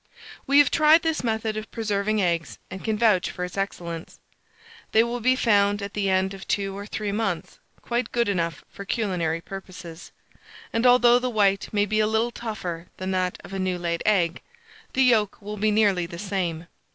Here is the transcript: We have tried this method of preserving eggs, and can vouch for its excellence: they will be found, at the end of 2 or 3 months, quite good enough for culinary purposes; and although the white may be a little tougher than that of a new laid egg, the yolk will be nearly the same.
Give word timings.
We 0.47 0.57
have 0.57 0.71
tried 0.71 1.03
this 1.03 1.23
method 1.23 1.55
of 1.55 1.69
preserving 1.69 2.23
eggs, 2.23 2.57
and 2.71 2.83
can 2.83 2.97
vouch 2.97 3.29
for 3.29 3.45
its 3.45 3.55
excellence: 3.55 4.19
they 4.93 5.03
will 5.03 5.19
be 5.19 5.35
found, 5.35 5.79
at 5.79 5.93
the 5.93 6.09
end 6.09 6.33
of 6.33 6.47
2 6.47 6.75
or 6.75 6.87
3 6.87 7.11
months, 7.11 7.59
quite 7.83 8.11
good 8.11 8.27
enough 8.27 8.65
for 8.67 8.83
culinary 8.83 9.41
purposes; 9.41 10.11
and 10.73 10.87
although 10.87 11.19
the 11.19 11.29
white 11.29 11.71
may 11.71 11.85
be 11.85 11.99
a 11.99 12.07
little 12.07 12.31
tougher 12.31 12.87
than 12.97 13.11
that 13.11 13.37
of 13.43 13.53
a 13.53 13.59
new 13.59 13.77
laid 13.77 14.01
egg, 14.03 14.41
the 14.93 15.03
yolk 15.03 15.39
will 15.39 15.55
be 15.57 15.69
nearly 15.69 16.07
the 16.07 16.17
same. 16.17 16.65